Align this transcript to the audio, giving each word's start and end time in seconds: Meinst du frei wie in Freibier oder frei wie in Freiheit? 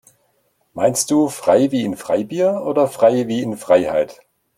Meinst 0.73 1.11
du 1.11 1.27
frei 1.29 1.69
wie 1.71 1.83
in 1.83 1.95
Freibier 1.95 2.63
oder 2.65 2.87
frei 2.87 3.27
wie 3.27 3.43
in 3.43 3.55
Freiheit? 3.55 4.19